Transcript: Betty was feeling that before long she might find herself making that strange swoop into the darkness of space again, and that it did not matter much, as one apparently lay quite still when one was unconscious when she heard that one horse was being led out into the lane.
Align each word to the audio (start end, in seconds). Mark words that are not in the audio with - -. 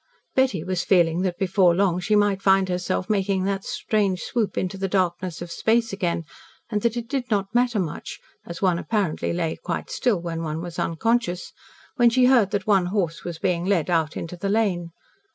Betty 0.33 0.63
was 0.63 0.83
feeling 0.83 1.21
that 1.21 1.37
before 1.37 1.75
long 1.75 1.99
she 1.99 2.15
might 2.15 2.41
find 2.41 2.69
herself 2.69 3.07
making 3.07 3.43
that 3.43 3.63
strange 3.63 4.21
swoop 4.21 4.57
into 4.57 4.75
the 4.75 4.87
darkness 4.87 5.43
of 5.43 5.51
space 5.51 5.93
again, 5.93 6.25
and 6.71 6.81
that 6.81 6.97
it 6.97 7.07
did 7.07 7.29
not 7.29 7.53
matter 7.53 7.77
much, 7.77 8.19
as 8.43 8.63
one 8.63 8.79
apparently 8.79 9.31
lay 9.31 9.57
quite 9.63 9.91
still 9.91 10.19
when 10.19 10.41
one 10.41 10.59
was 10.59 10.79
unconscious 10.79 11.53
when 11.97 12.09
she 12.09 12.25
heard 12.25 12.49
that 12.49 12.65
one 12.65 12.87
horse 12.87 13.23
was 13.23 13.37
being 13.37 13.63
led 13.65 13.91
out 13.91 14.17
into 14.17 14.35
the 14.35 14.49
lane. 14.49 14.89